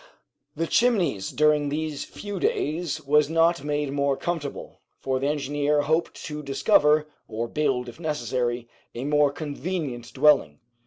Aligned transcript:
The 0.55 0.65
Chimneys 0.65 1.29
during 1.29 1.69
these 1.69 2.05
few 2.05 2.39
days 2.39 3.05
was 3.05 3.29
not 3.29 3.63
made 3.63 3.91
more 3.93 4.17
comfortable, 4.17 4.81
for 4.97 5.19
the 5.19 5.27
engineer 5.27 5.81
hoped 5.83 6.15
to 6.25 6.41
discover, 6.41 7.05
or 7.27 7.47
build 7.47 7.87
if 7.87 7.99
necessary, 7.99 8.67
a 8.95 9.03
more 9.05 9.31
convenient 9.31 10.11
dwelling. 10.11 10.57